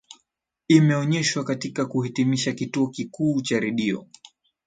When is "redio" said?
3.59-4.07